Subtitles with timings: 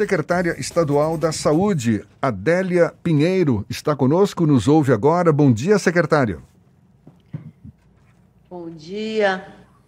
[0.00, 5.30] Secretária Estadual da Saúde, Adélia Pinheiro, está conosco, nos ouve agora.
[5.30, 6.38] Bom dia, secretária.
[8.48, 9.44] Bom dia,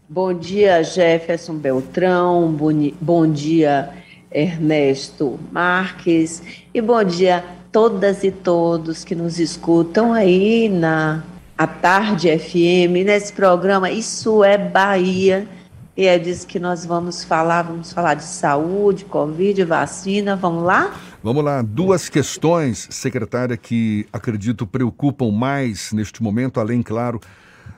[0.07, 2.55] bom dia, Jefferson Beltrão,
[3.01, 3.89] bom dia,
[4.31, 6.43] Ernesto Marques,
[6.75, 7.43] e bom dia
[7.73, 11.25] todas e todos que nos escutam aí na
[11.57, 15.49] a Tarde FM, nesse programa Isso é Bahia.
[15.95, 17.63] E é disso que nós vamos falar.
[17.63, 20.35] Vamos falar de saúde, Covid, vacina.
[20.35, 20.99] Vamos lá?
[21.23, 21.61] Vamos lá.
[21.61, 27.21] Duas questões, secretária, que acredito preocupam mais neste momento, além, claro,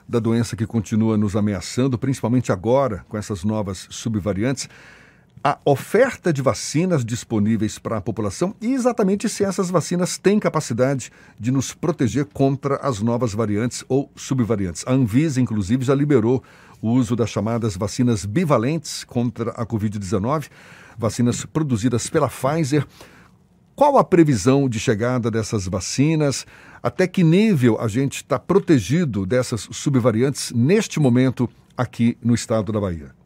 [0.07, 4.69] da doença que continua nos ameaçando, principalmente agora com essas novas subvariantes
[5.47, 11.11] a oferta de vacinas disponíveis para a população e exatamente se essas vacinas têm capacidade
[11.39, 14.83] de nos proteger contra as novas variantes ou subvariantes.
[14.87, 16.43] A Anvisa, inclusive, já liberou
[16.81, 20.49] o uso das chamadas vacinas bivalentes contra a Covid-19,
[20.97, 22.83] vacinas produzidas pela Pfizer.
[23.75, 26.43] Qual a previsão de chegada dessas vacinas?
[26.81, 32.81] Até que nível a gente está protegido dessas subvariantes neste momento aqui no estado da
[32.81, 33.24] Bahia?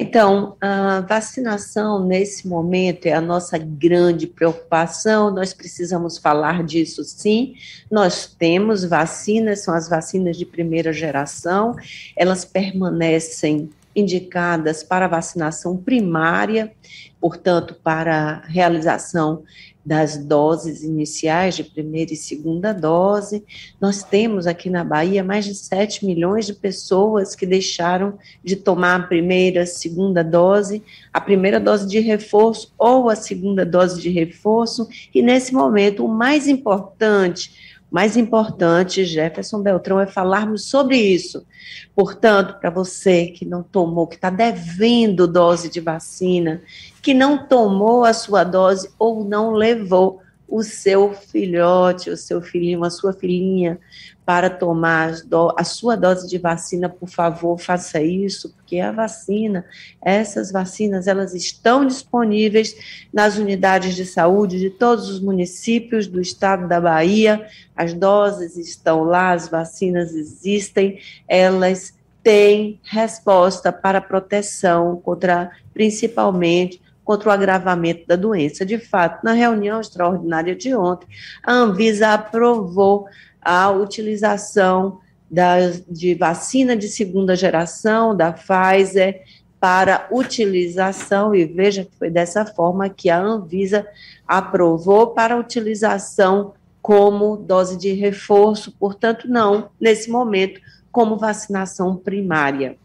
[0.00, 7.56] Então, a vacinação nesse momento é a nossa grande preocupação, nós precisamos falar disso sim.
[7.90, 11.74] Nós temos vacinas, são as vacinas de primeira geração,
[12.16, 16.72] elas permanecem indicadas para vacinação primária,
[17.20, 19.42] portanto, para realização
[19.88, 23.42] das doses iniciais de primeira e segunda dose.
[23.80, 29.00] Nós temos aqui na Bahia mais de 7 milhões de pessoas que deixaram de tomar
[29.00, 34.86] a primeira, segunda dose, a primeira dose de reforço ou a segunda dose de reforço,
[35.14, 41.46] e nesse momento o mais importante mais importante, Jefferson Beltrão, é falarmos sobre isso.
[41.94, 46.62] Portanto, para você que não tomou, que está devendo dose de vacina,
[47.02, 52.82] que não tomou a sua dose ou não levou o seu filhote, o seu filhinho,
[52.82, 53.78] a sua filhinha
[54.24, 55.14] para tomar
[55.56, 59.64] a sua dose de vacina, por favor, faça isso, porque a vacina,
[60.02, 62.76] essas vacinas, elas estão disponíveis
[63.10, 67.46] nas unidades de saúde de todos os municípios do estado da Bahia.
[67.74, 77.30] As doses estão lá, as vacinas existem, elas têm resposta para proteção contra, principalmente, contra
[77.30, 78.66] o agravamento da doença.
[78.66, 81.08] De fato, na reunião extraordinária de ontem,
[81.42, 83.06] a Anvisa aprovou
[83.40, 89.22] a utilização das, de vacina de segunda geração da Pfizer
[89.58, 93.86] para utilização, e veja que foi dessa forma que a Anvisa
[94.26, 96.52] aprovou para utilização
[96.82, 100.60] como dose de reforço, portanto, não, nesse momento,
[100.92, 102.76] como vacinação primária.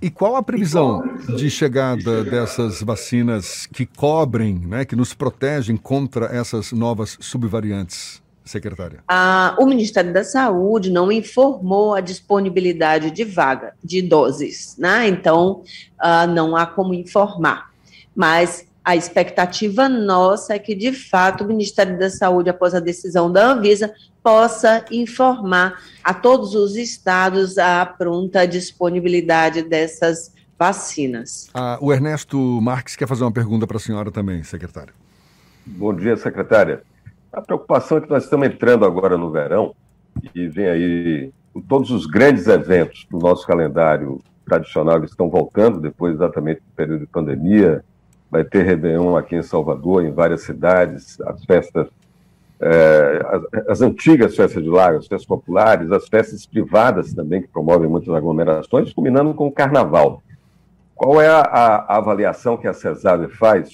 [0.00, 1.02] E qual a previsão
[1.36, 8.22] de chegada dessas vacinas que cobrem, né, que nos protegem contra essas novas subvariantes?
[8.44, 9.02] secretária?
[9.08, 15.08] Ah, o Ministério da Saúde não informou a disponibilidade de vaga, de doses, né?
[15.08, 15.62] Então,
[15.98, 17.70] ah, não há como informar.
[18.14, 23.32] Mas a expectativa nossa é que, de fato, o Ministério da Saúde, após a decisão
[23.32, 31.48] da Anvisa, possa informar a todos os estados a pronta disponibilidade dessas vacinas.
[31.54, 34.92] Ah, o Ernesto Marques quer fazer uma pergunta para a senhora também, secretário.
[35.64, 36.82] Bom dia, secretária.
[37.32, 39.74] A preocupação é que nós estamos entrando agora no verão
[40.34, 41.32] e vem aí
[41.68, 47.06] todos os grandes eventos do nosso calendário tradicional estão voltando depois exatamente do período de
[47.06, 47.82] pandemia.
[48.30, 51.88] Vai ter Réveillon aqui em Salvador, em várias cidades, as festas,
[52.60, 57.48] é, as, as, antigas festas de lago, as festas populares, as festas privadas também, que
[57.48, 60.22] promovem muitas aglomerações, culminando com o carnaval.
[60.94, 63.70] Qual é a, a avaliação que a CESAB faz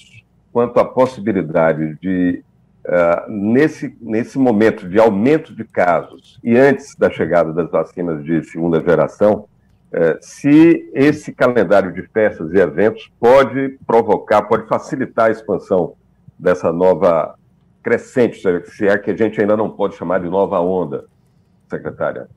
[0.51, 2.43] quanto à possibilidade de
[2.83, 8.43] Uh, nesse, nesse momento de aumento de casos e antes da chegada das vacinas de
[8.43, 9.47] segunda geração,
[9.93, 15.93] uh, se esse calendário de festas e eventos pode provocar, pode facilitar a expansão
[16.37, 17.35] dessa nova
[17.83, 21.05] crescente, se é que a gente ainda não pode chamar de nova onda,
[21.69, 22.27] secretária.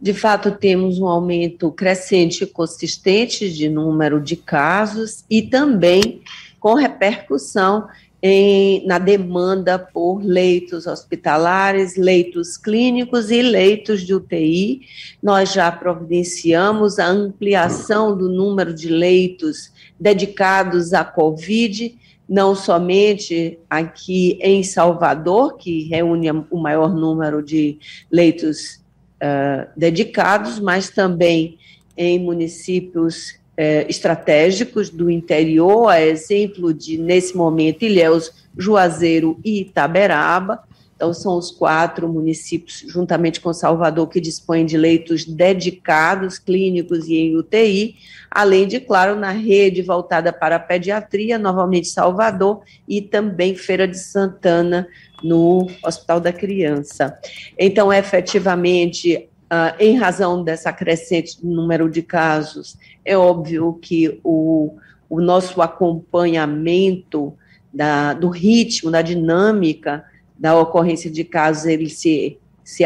[0.00, 6.22] De fato, temos um aumento crescente e consistente de número de casos e também
[6.58, 7.86] com repercussão
[8.22, 14.82] em, na demanda por leitos hospitalares, leitos clínicos e leitos de UTI.
[15.22, 21.96] Nós já providenciamos a ampliação do número de leitos dedicados à Covid,
[22.28, 27.78] não somente aqui em Salvador, que reúne o maior número de
[28.10, 28.80] leitos
[29.16, 31.58] uh, dedicados, mas também
[31.96, 40.62] em municípios é, estratégicos do interior, a exemplo de, nesse momento, Ilhéus, Juazeiro e Itaberaba.
[40.96, 47.16] Então, são os quatro municípios, juntamente com Salvador, que dispõem de leitos dedicados, clínicos e
[47.16, 47.96] em UTI,
[48.30, 53.98] além de, claro, na rede voltada para a pediatria, novamente Salvador, e também Feira de
[53.98, 54.88] Santana,
[55.22, 57.14] no Hospital da Criança.
[57.58, 64.76] Então, efetivamente, Uh, em razão dessa crescente número de casos, é óbvio que o,
[65.08, 67.34] o nosso acompanhamento
[67.72, 70.04] da, do ritmo, da dinâmica
[70.38, 72.82] da ocorrência de casos, ele se, se,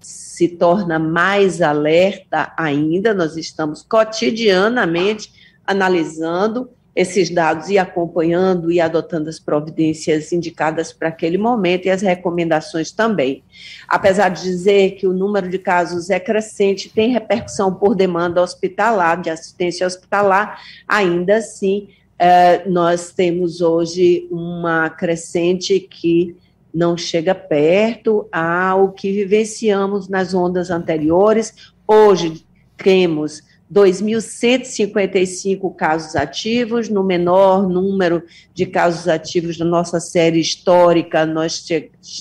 [0.00, 3.14] se torna mais alerta ainda.
[3.14, 5.32] Nós estamos cotidianamente
[5.66, 6.68] analisando
[7.00, 12.92] esses dados e acompanhando e adotando as providências indicadas para aquele momento e as recomendações
[12.92, 13.42] também.
[13.88, 19.18] Apesar de dizer que o número de casos é crescente, tem repercussão por demanda hospitalar,
[19.18, 21.88] de assistência hospitalar, ainda assim,
[22.18, 26.36] eh, nós temos hoje uma crescente que
[26.72, 31.72] não chega perto ao que vivenciamos nas ondas anteriores.
[31.88, 32.44] Hoje
[32.76, 41.64] temos 2.155 casos ativos, no menor número de casos ativos da nossa série histórica, nós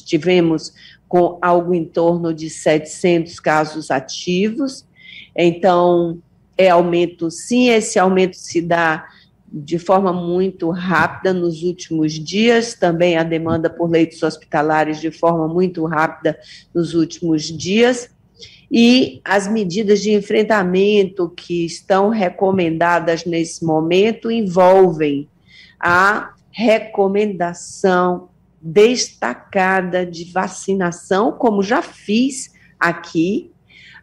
[0.05, 0.71] tivemos
[1.07, 4.85] com algo em torno de 700 casos ativos.
[5.35, 6.21] Então,
[6.55, 9.07] é aumento, sim, esse aumento se dá
[9.51, 15.47] de forma muito rápida nos últimos dias, também a demanda por leitos hospitalares de forma
[15.47, 16.37] muito rápida
[16.73, 18.11] nos últimos dias,
[18.71, 25.27] e as medidas de enfrentamento que estão recomendadas nesse momento envolvem
[25.79, 28.29] a recomendação
[28.61, 33.51] destacada de vacinação, como já fiz aqui,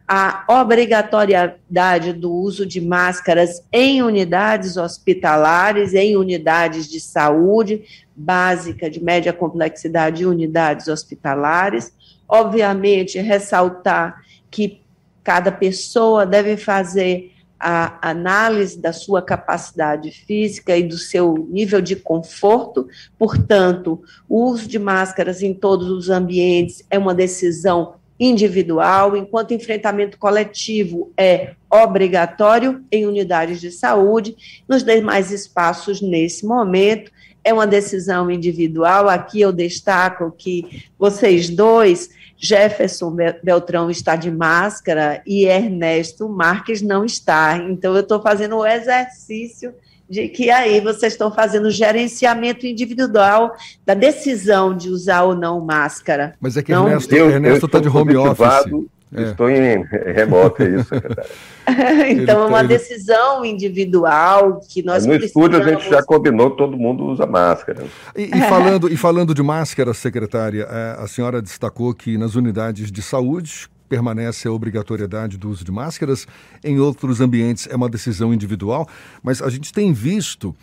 [0.07, 7.83] a obrigatoriedade do uso de máscaras em unidades hospitalares, em unidades de saúde
[8.15, 11.93] básica, de média complexidade e unidades hospitalares.
[12.27, 14.81] Obviamente, ressaltar que
[15.23, 21.95] cada pessoa deve fazer a análise da sua capacidade física e do seu nível de
[21.95, 29.53] conforto, portanto, o uso de máscaras em todos os ambientes é uma decisão individual, enquanto
[29.53, 34.35] enfrentamento coletivo é obrigatório em unidades de saúde,
[34.67, 37.11] nos demais espaços nesse momento
[37.47, 39.07] é uma decisão individual.
[39.07, 47.05] Aqui eu destaco que vocês dois, Jefferson Beltrão está de máscara e Ernesto Marques não
[47.05, 47.57] está.
[47.57, 49.73] Então eu estou fazendo o exercício
[50.09, 53.53] de que aí vocês estão fazendo gerenciamento individual
[53.85, 56.35] da decisão de usar ou não máscara.
[56.41, 56.87] Mas é que não?
[56.89, 58.87] Ernesto está de home office.
[59.15, 59.23] É.
[59.23, 60.89] Estou em remoto, é isso,
[62.09, 67.05] então, é uma decisão individual que nós No estúdio a gente já combinou, todo mundo
[67.05, 67.85] usa máscara.
[68.13, 72.91] E, e falando, e falando de máscara, secretária, é, a senhora destacou que nas unidades
[72.91, 76.27] de saúde, permanece a obrigatoriedade do uso de máscaras,
[76.61, 78.87] em outros ambientes é uma decisão individual,
[79.23, 80.53] mas a gente tem visto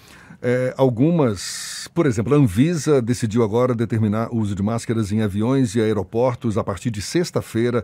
[0.47, 5.75] é, algumas, por exemplo, a Anvisa decidiu agora determinar o uso de máscaras em aviões
[5.75, 7.82] e aeroportos a partir de sexta-feira.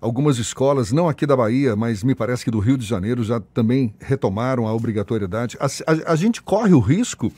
[0.00, 3.38] Algumas escolas, não aqui da Bahia, mas me parece que do Rio de Janeiro, já
[3.38, 5.58] também retomaram a obrigatoriedade.
[5.60, 7.30] a, a, a gente corre o risco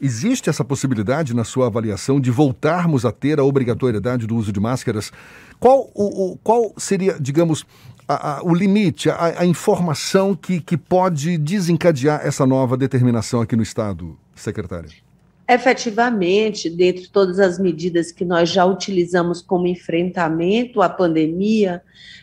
[0.00, 4.60] Existe essa possibilidade, na sua avaliação, de voltarmos a ter a obrigatoriedade do uso de
[4.60, 5.12] máscaras?
[5.58, 7.64] Qual, o, o qual seria, digamos,
[8.06, 13.56] a, a, o limite, a, a, informação que, que pode desencadear essa nova determinação aqui
[13.56, 14.90] no Estado, secretária?
[15.46, 21.82] Efetivamente, dentre todas as medidas que nós já utilizamos como enfrentamento à pandemia,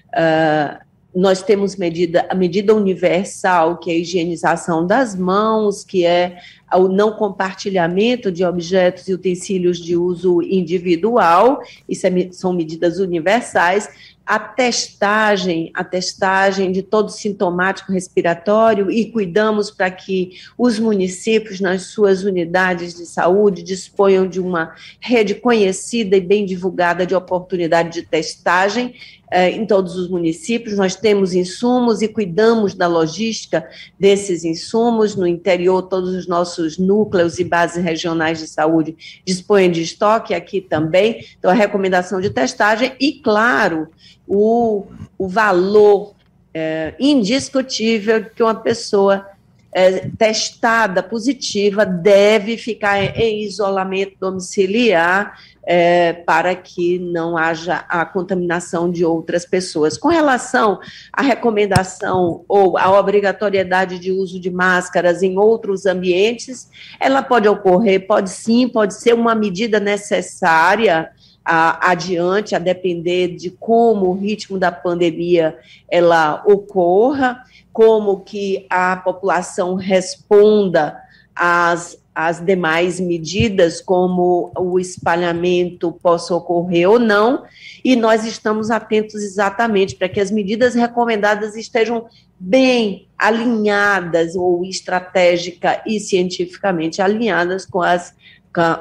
[0.09, 6.37] uh, nós temos medida, a medida universal, que é a higienização das mãos, que é
[6.77, 13.89] o não compartilhamento de objetos e utensílios de uso individual, isso é, são medidas universais,
[14.25, 21.87] a testagem, a testagem de todo sintomático respiratório e cuidamos para que os municípios, nas
[21.87, 28.07] suas unidades de saúde, disponham de uma rede conhecida e bem divulgada de oportunidade de
[28.07, 28.93] testagem
[29.33, 30.77] eh, em todos os municípios.
[30.77, 33.65] Nós temos insumos e cuidamos da logística
[33.99, 35.15] desses insumos.
[35.15, 40.61] No interior, todos os nossos núcleos e bases regionais de saúde dispõem de estoque, aqui
[40.61, 41.25] também.
[41.37, 43.87] Então, a recomendação de testagem e, claro,
[44.27, 44.85] o,
[45.17, 46.15] o valor
[46.53, 49.27] é, indiscutível que uma pessoa
[49.73, 58.89] é, testada positiva deve ficar em isolamento domiciliar é, para que não haja a contaminação
[58.89, 59.97] de outras pessoas.
[59.97, 60.79] Com relação
[61.13, 68.07] à recomendação ou à obrigatoriedade de uso de máscaras em outros ambientes, ela pode ocorrer,
[68.07, 71.11] pode sim, pode ser uma medida necessária
[71.43, 75.57] a, adiante, a depender de como o ritmo da pandemia
[75.89, 80.97] ela ocorra, como que a população responda
[81.35, 87.43] às, às demais medidas, como o espalhamento possa ocorrer ou não,
[87.83, 92.05] e nós estamos atentos exatamente para que as medidas recomendadas estejam
[92.39, 98.13] bem alinhadas ou estratégica e cientificamente alinhadas com as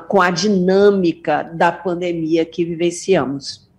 [0.09, 3.70] com a dinâmica da pandemia que vivenciamos.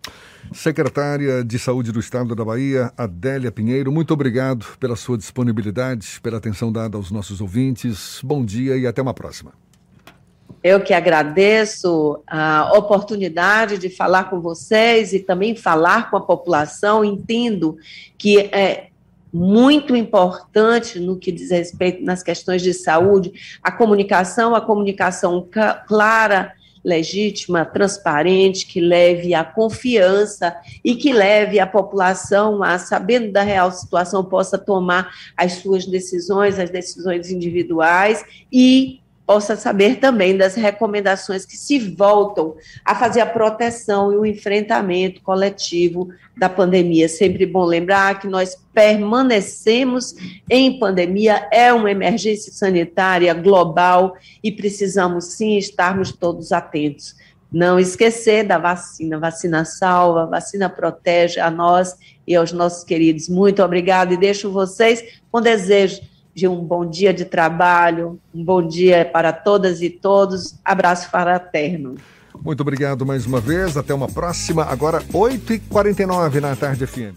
[0.54, 6.38] Secretária de Saúde do Estado da Bahia, Adélia Pinheiro, muito obrigado pela sua disponibilidade, pela
[6.38, 8.20] atenção dada aos nossos ouvintes.
[8.22, 9.54] Bom dia e até uma próxima.
[10.62, 17.04] Eu que agradeço a oportunidade de falar com vocês e também falar com a população.
[17.04, 17.78] Entendo
[18.18, 18.90] que é,
[19.34, 23.32] muito importante no que diz respeito nas questões de saúde,
[23.64, 25.48] a comunicação, a comunicação
[25.88, 33.44] clara, legítima, transparente, que leve a confiança e que leve a população a, sabendo da
[33.44, 39.01] real situação, possa tomar as suas decisões, as decisões individuais e
[39.32, 45.22] possa saber também das recomendações que se voltam a fazer a proteção e o enfrentamento
[45.22, 47.08] coletivo da pandemia.
[47.08, 50.14] Sempre bom lembrar que nós permanecemos
[50.50, 57.16] em pandemia, é uma emergência sanitária global e precisamos sim estarmos todos atentos.
[57.50, 59.18] Não esquecer da vacina.
[59.18, 61.96] Vacina salva, vacina protege a nós
[62.28, 63.30] e aos nossos queridos.
[63.30, 66.02] Muito obrigado e deixo vocês com desejo
[66.34, 70.56] de um bom dia de trabalho, um bom dia para todas e todos.
[70.64, 71.96] Abraço fraterno.
[72.44, 73.78] Muito obrigado mais uma vez.
[73.78, 74.64] Até uma próxima.
[74.64, 77.16] Agora, 8h49 na tarde FM.